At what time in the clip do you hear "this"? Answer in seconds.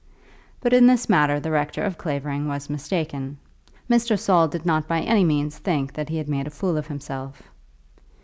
0.87-1.09